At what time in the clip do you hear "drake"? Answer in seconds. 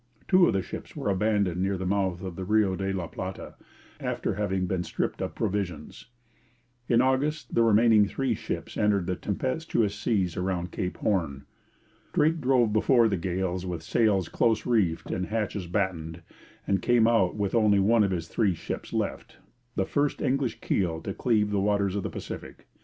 12.13-12.41